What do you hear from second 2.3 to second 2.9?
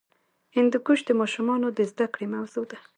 موضوع ده.